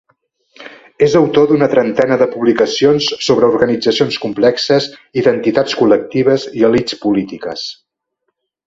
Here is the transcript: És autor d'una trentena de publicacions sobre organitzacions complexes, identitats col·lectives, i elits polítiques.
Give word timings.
És 1.07 1.15
autor 1.19 1.45
d'una 1.51 1.67
trentena 1.73 2.17
de 2.21 2.27
publicacions 2.31 3.11
sobre 3.27 3.51
organitzacions 3.57 4.19
complexes, 4.25 4.89
identitats 5.25 5.79
col·lectives, 5.85 6.53
i 6.63 6.71
elits 6.73 7.03
polítiques. 7.07 7.73